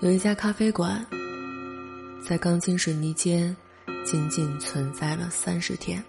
[0.00, 1.04] 有一家咖啡馆，
[2.24, 3.54] 在钢筋水泥间
[4.04, 6.00] 仅仅存在了三十天。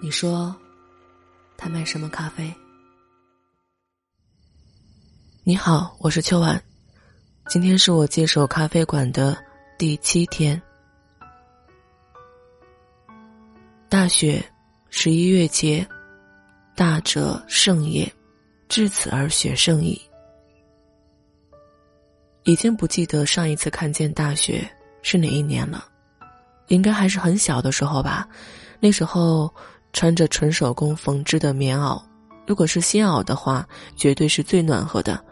[0.00, 0.56] 你说，
[1.54, 2.50] 他卖什么咖啡？
[5.44, 6.58] 你好，我是秋晚，
[7.50, 9.36] 今天是我接手咖啡馆的
[9.76, 10.60] 第七天。
[13.90, 14.42] 大雪，
[14.88, 15.86] 十一月节，
[16.74, 18.10] 大者盛也，
[18.66, 20.00] 至此而雪盛矣。
[22.48, 24.66] 已经不记得上一次看见大雪
[25.02, 25.84] 是哪一年了，
[26.68, 28.26] 应该还是很小的时候吧。
[28.80, 29.54] 那时候
[29.92, 32.00] 穿着纯手工缝制的棉袄，
[32.46, 35.22] 如果是新袄的话，绝对是最暖和的，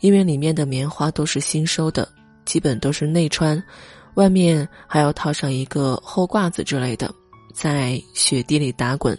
[0.00, 2.08] 因为里面的棉花都是新收的，
[2.46, 3.62] 基本都是内穿，
[4.14, 7.14] 外面还要套上一个厚褂子之类的，
[7.52, 9.14] 在雪地里打滚。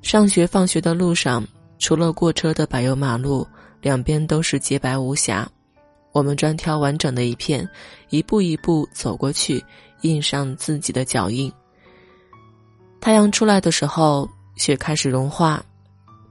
[0.00, 1.46] 上学放学的路上，
[1.78, 3.46] 除了过车的柏油马路，
[3.82, 5.46] 两边都是洁白无瑕。
[6.12, 7.66] 我们专挑完整的一片，
[8.10, 9.64] 一步一步走过去，
[10.02, 11.50] 印上自己的脚印。
[13.00, 15.64] 太阳出来的时候，雪开始融化，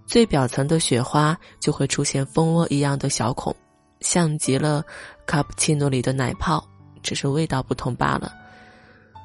[0.06, 3.56] 最表层的雪花就会出现蜂窝一样的小孔，
[4.02, 4.84] 像极了
[5.26, 6.64] 卡布奇诺里的奶泡，
[7.02, 8.32] 只是味道不同罢了。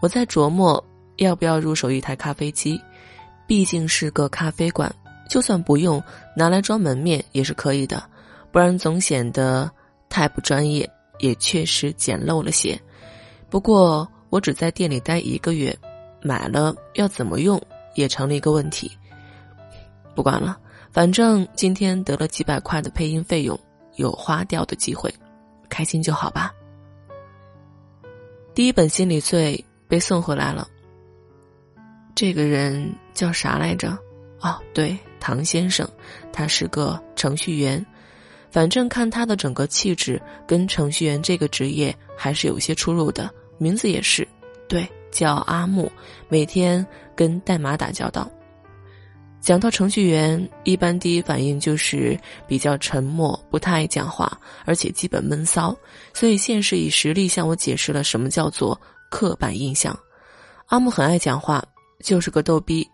[0.01, 0.83] 我在琢磨
[1.19, 2.81] 要不要入手一台咖啡机，
[3.47, 4.93] 毕竟是个咖啡馆，
[5.29, 6.03] 就算不用
[6.35, 8.03] 拿来装门面也是可以的，
[8.51, 9.71] 不然总显得。
[10.09, 12.81] 太不专业，也确实简陋了些。
[13.49, 15.77] 不过我只在店里待一个月，
[16.23, 17.61] 买了要怎么用
[17.95, 18.91] 也成了一个问题。
[20.15, 20.59] 不管了，
[20.91, 23.59] 反正今天得了几百块的配音费用，
[23.97, 25.13] 有花掉的机会，
[25.69, 26.53] 开心就好吧。
[28.55, 30.67] 第一本心理罪被送回来了。
[32.15, 33.91] 这个人叫啥来着？
[34.41, 35.87] 哦，对，唐先生，
[36.33, 37.85] 他是个程序员。
[38.51, 43.31] 反正看他的整个气质，跟程序员这个职业还是有些出入的。
[43.59, 44.27] 名字也是，
[44.69, 45.91] 对，叫阿木，
[46.29, 48.31] 每天跟代码打交道。
[49.41, 52.19] 讲到程序员，一般第一反应就是
[52.49, 55.77] 比较沉默，不太爱讲话，而且基本闷骚。
[56.13, 58.79] 所以现实以实力向我解释了什么叫做
[59.11, 59.97] 刻板印象。
[60.67, 61.65] 阿木很爱讲话，
[62.03, 62.87] 就是个逗逼。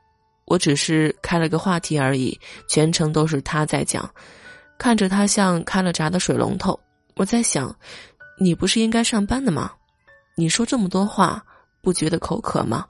[0.44, 2.38] 我只是开了个话题而已，
[2.69, 4.08] 全程都是他在讲。
[4.82, 6.76] 看着他像开了闸的水龙头，
[7.15, 7.72] 我在想，
[8.37, 9.70] 你不是应该上班的吗？
[10.34, 11.41] 你说这么多话，
[11.81, 12.84] 不觉得口渴吗？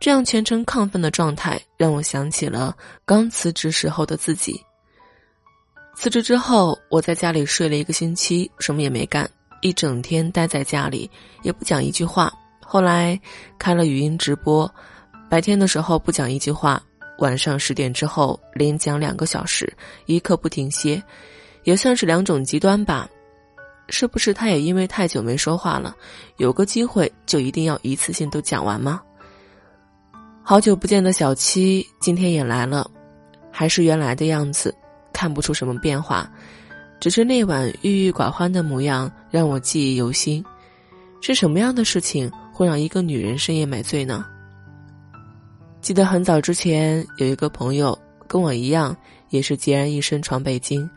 [0.00, 4.60] 这样全程亢奋的状态，让我想起了刚辞职时候的自己。
[5.94, 9.30] 辞职之后，我在家里睡了一个星期，什么也没干，
[9.60, 11.08] 一整天待在家里，
[11.44, 12.32] 也不讲一句话。
[12.60, 13.16] 后来
[13.56, 14.68] 开了语音直播，
[15.28, 16.82] 白天的时候不讲一句话。
[17.20, 19.72] 晚上十点之后连讲两个小时，
[20.06, 21.02] 一刻不停歇，
[21.64, 23.08] 也算是两种极端吧。
[23.88, 25.94] 是不是他也因为太久没说话了，
[26.36, 29.00] 有个机会就一定要一次性都讲完吗？
[30.42, 32.88] 好久不见的小七今天也来了，
[33.50, 34.74] 还是原来的样子，
[35.12, 36.30] 看不出什么变化，
[37.00, 40.44] 只是那晚郁郁寡欢的模样让我记忆犹新。
[41.20, 44.24] 是什么样的事情会让一个女人深夜买醉呢？
[45.90, 48.96] 记得很早之前有一个朋友跟我一样，
[49.30, 50.88] 也是孑然一身闯北京。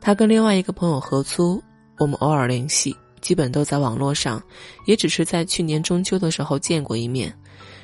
[0.00, 1.60] 他跟另外一个朋友合租，
[1.98, 4.40] 我们偶尔联系，基本都在网络上，
[4.86, 7.36] 也只是在去年中秋的时候见过一面。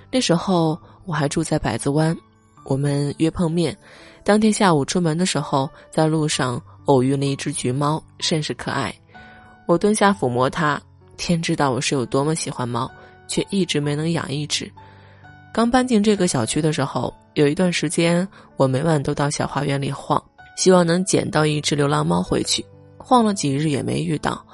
[0.09, 2.17] 那时候我还住在百子湾，
[2.63, 3.77] 我们约碰面。
[4.23, 8.95] 当天下午出门的时候，在路上偶遇了一只橘猫，甚是可爱。
[9.67, 10.81] 我蹲下抚摸它，
[11.17, 12.89] 天知道我是有多么喜欢猫，
[13.27, 14.71] 却一直没能养一只。
[15.57, 18.29] 刚搬进这个小区的时候，有一段时间，
[18.59, 20.23] 我每晚都到小花园里晃，
[20.55, 22.63] 希望能捡到一只流浪猫回去。
[22.99, 24.45] 晃了几日也没遇到，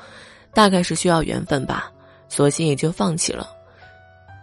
[0.55, 1.91] 大概是需要缘分吧，
[2.29, 3.49] 索性也就放弃了。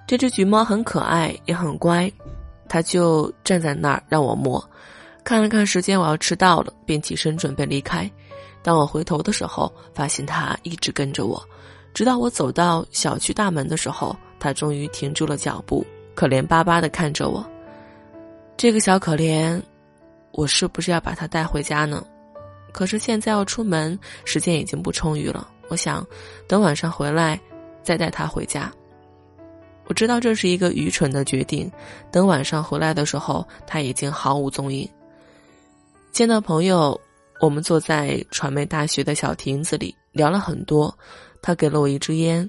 [0.05, 2.11] 这只橘猫很可爱，也很乖，
[2.67, 4.61] 它就站在那儿让我摸。
[5.23, 8.11] 看了看时间，我要迟到了，便起身准备离开。
[8.61, 11.41] 当我回头的时候，发现它一直跟着我，
[11.93, 15.85] 直到我走到小区大门的时候，它终于停住了脚步。
[16.19, 17.41] 可怜巴巴的看着我，
[18.57, 19.57] 这个小可怜，
[20.33, 22.05] 我是不是要把它带回家呢？
[22.73, 25.49] 可是现在要出门，时间已经不充裕了。
[25.69, 26.05] 我想，
[26.45, 27.39] 等晚上回来，
[27.83, 28.69] 再带它回家。
[29.85, 31.71] 我知道这是一个愚蠢的决定。
[32.11, 34.85] 等晚上回来的时候，它已经毫无踪影。
[36.11, 36.99] 见到朋友，
[37.39, 40.93] 我们坐在传媒大学的小亭子里聊了很多。
[41.41, 42.45] 他给了我一支烟，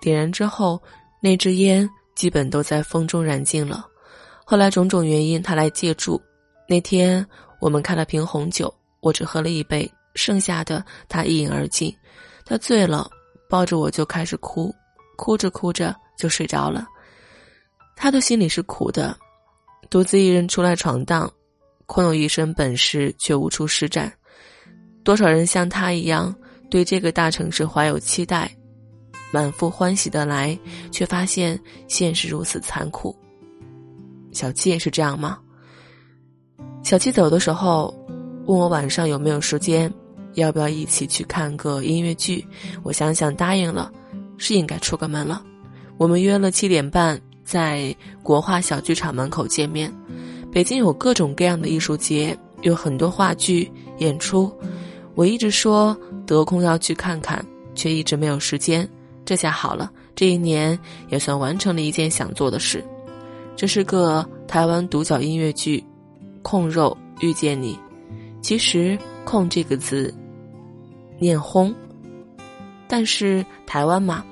[0.00, 0.82] 点燃之后，
[1.20, 1.86] 那支烟。
[2.20, 3.86] 基本都在风中燃尽了。
[4.44, 6.20] 后来种种原因，他来借住。
[6.68, 7.26] 那天
[7.60, 8.70] 我们开了瓶红酒，
[9.00, 11.90] 我只喝了一杯，剩下的他一饮而尽。
[12.44, 13.10] 他醉了，
[13.48, 14.70] 抱着我就开始哭，
[15.16, 16.86] 哭着哭着就睡着了。
[17.96, 19.16] 他的心里是苦的，
[19.88, 21.32] 独自一人出来闯荡，
[21.86, 24.12] 空有一身本事却无处施展。
[25.02, 26.36] 多少人像他一样
[26.68, 28.54] 对这个大城市怀有期待，
[29.32, 30.58] 满腹欢喜的来，
[30.90, 33.14] 却发现现实如此残酷。
[34.32, 35.38] 小七也是这样吗？
[36.82, 37.94] 小七走的时候，
[38.46, 39.92] 问我晚上有没有时间，
[40.34, 42.46] 要不要一起去看个音乐剧。
[42.82, 43.92] 我想想答应了，
[44.38, 45.42] 是应该出个门了。
[45.96, 49.92] 我们约了七点半在国画小剧场门口见面。
[50.52, 54.52] 北京有各种各样的艺术节，有很多话剧演出。
[55.14, 57.44] 我一直说得空要去看看，
[57.74, 58.88] 却一直没有时间。
[59.30, 60.76] 这下好了，这一年
[61.08, 62.84] 也算完成了一件想做的事。
[63.54, 65.84] 这是个台湾独角音乐剧。
[66.42, 67.78] 控肉遇见你，
[68.42, 70.12] 其实“控”这个字
[71.20, 71.72] 念“轰”，
[72.88, 74.24] 但是台湾嘛，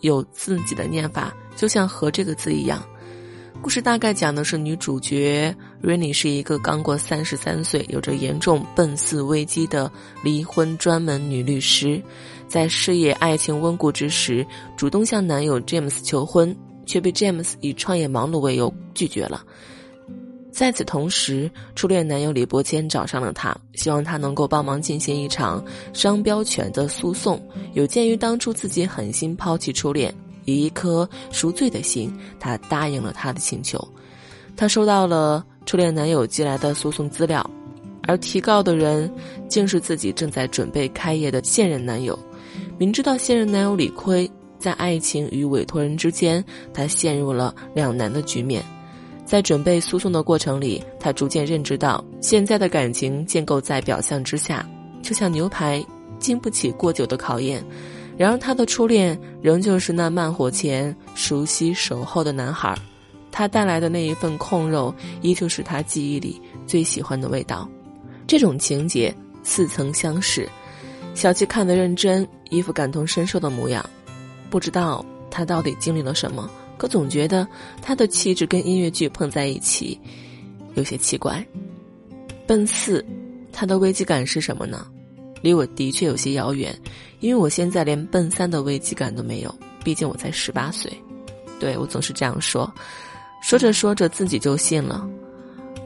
[0.00, 2.82] 有自己的念法，就像“和”这个字一样。
[3.62, 5.54] 故事大概讲的是女主角
[5.86, 9.88] Rainy 是一个刚过三十三岁、有着严重奔四危机的
[10.20, 12.02] 离婚专门女律师，
[12.48, 14.44] 在事业爱情温故之时，
[14.76, 16.54] 主动向男友 James 求婚，
[16.86, 19.44] 却被 James 以创业忙碌为由拒绝了。
[20.50, 27.40] 在此同时，初恋男友李伯谦找上了她，希望她能够帮忙进行一场商标权的诉讼。
[27.74, 30.12] 有鉴于当初自己狠心抛弃初恋，
[30.46, 33.86] 以一颗赎罪的心，她答应了他的请求。
[34.56, 37.44] 她收到了初恋男友寄来的诉讼资料，
[38.04, 39.12] 而提告的人
[39.48, 42.16] 竟是自己正在准备开业的现任男友。
[42.78, 44.30] 明知道现任男友理亏，
[44.60, 46.42] 在爱情与委托人之间，
[46.72, 48.64] 她陷入了两难的局面。
[49.24, 54.64] 在准备诉讼的过程里，他逐渐认知到，现在的感情建构在表象之下，
[55.02, 55.84] 就像牛排，
[56.20, 57.60] 经不起过久的考验。
[58.16, 62.72] 然而，他的初恋仍旧是那慢火前熟悉守候的男孩，
[63.38, 67.68] 他带来的那一份控肉，依旧是他记忆里最喜欢的味道。
[68.26, 70.48] 这种情节似曾相识，
[71.14, 73.84] 小七看得认真，一副感同身受的模样，
[74.48, 76.50] 不知道他到底经历了什么。
[76.78, 77.46] 可总觉得
[77.82, 80.00] 他的气质跟音乐剧碰在一起，
[80.72, 81.46] 有些奇怪。
[82.46, 83.04] 奔四，
[83.52, 84.86] 他的危机感是什么呢？
[85.42, 86.74] 离我的确有些遥远，
[87.20, 89.54] 因为我现在连奔三的危机感都没有。
[89.84, 90.90] 毕竟我才十八岁。
[91.58, 92.70] 对我总是这样说，
[93.40, 95.08] 说着说着自己就信了。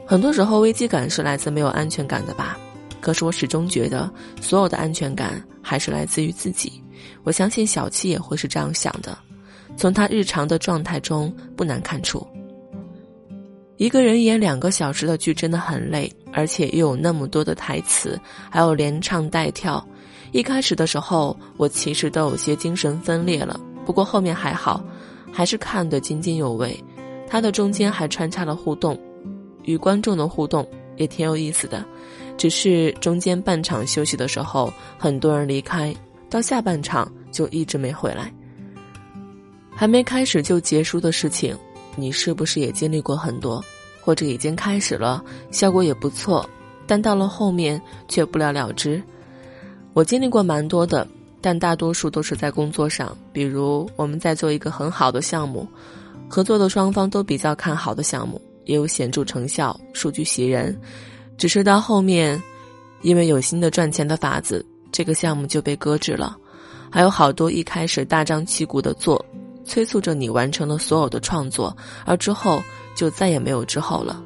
[0.05, 2.57] 很多时候危机感是来自没有安全感的吧？
[2.99, 4.11] 可是我始终觉得，
[4.41, 6.83] 所有的安全感还是来自于自己。
[7.23, 9.17] 我相信小七也会是这样想的。
[9.77, 12.25] 从他日常的状态中不难看出，
[13.77, 18.19] 一个人演两个小时的剧真的很累，而且又有那么多的台词，
[18.49, 19.83] 还有连唱带跳。
[20.31, 24.83] 一开始的时候，我其实都有些精神分裂了，不过后面还好，
[25.31, 26.77] 还是看得津津有味。
[27.31, 28.99] 他的中间还穿插了互动，
[29.63, 30.67] 与观众的互动
[30.97, 31.85] 也挺有意思的。
[32.37, 35.95] 只是中间半场休息的时候，很多人离开，
[36.29, 38.33] 到下半场就一直没回来。
[39.73, 41.57] 还没开始就结束的事情，
[41.95, 43.63] 你是不是也经历过很多？
[44.01, 46.45] 或者已经开始了，效果也不错，
[46.85, 49.01] 但到了后面却不了了之。
[49.93, 51.07] 我经历过蛮多的，
[51.41, 55.67] 但大多数都是在工作上，比如我们在做一个很好的项目，
[56.29, 60.79] 合作的双方都比较看好的项目，也有显著成效，数据喜人，
[61.37, 62.41] 只是到后面，
[63.01, 66.37] 因为有新的赚钱的法子，这个项目就被搁置了。
[66.91, 69.25] 还有好多一开始大张旗鼓的做。
[69.63, 72.61] 催促着你完成了所有的创作，而之后
[72.95, 74.21] 就再也没有之后了，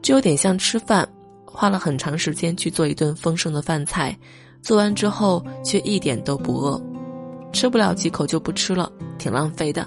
[0.00, 1.06] 就有点像吃饭，
[1.44, 4.18] 花了很长时间去做一顿丰盛的饭菜，
[4.64, 6.82] 做完之后却一点都不饿，
[7.52, 9.86] 吃不了几口就不吃了，挺浪费的。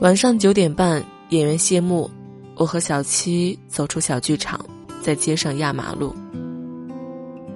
[0.00, 2.10] 晚上九点半，演员谢幕，
[2.56, 4.60] 我和小七走出小剧场，
[5.00, 6.14] 在街上压马路。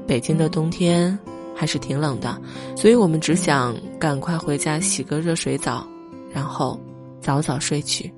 [0.06, 1.18] 北京的冬天。
[1.54, 2.40] 还是挺冷的，
[2.74, 5.86] 所以我们只想赶快回家洗个热水澡，
[6.32, 6.80] 然后
[7.20, 8.12] 早早睡去。